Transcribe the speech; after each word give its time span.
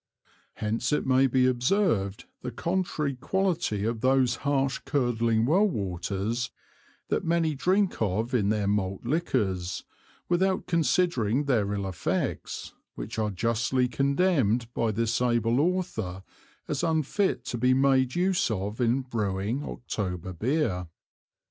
Hence 0.55 0.89
then 0.89 1.07
may 1.07 1.27
be 1.27 1.45
observed 1.45 2.25
the 2.41 2.49
contrary 2.49 3.13
Quality 3.13 3.85
of 3.85 4.01
those 4.01 4.37
harsh 4.37 4.79
curdling 4.79 5.45
Well 5.45 5.67
waters 5.67 6.49
that 7.09 7.23
many 7.23 7.53
drink 7.53 8.01
of 8.01 8.33
in 8.33 8.49
their 8.49 8.65
Malt 8.67 9.05
Liquors, 9.05 9.83
without 10.27 10.65
considering 10.65 11.43
their 11.43 11.71
ill 11.75 11.87
Effects, 11.87 12.73
which 12.95 13.19
are 13.19 13.29
justly 13.29 13.87
condemn'd 13.87 14.73
by 14.73 14.89
this 14.89 15.21
able 15.21 15.59
Author 15.61 16.23
as 16.67 16.83
unfit 16.83 17.45
to 17.45 17.59
be 17.59 17.75
made 17.75 18.15
use 18.15 18.49
of 18.49 18.81
in 18.81 19.01
Brewing 19.01 19.63
October 19.63 20.33
Beer. 20.33 20.87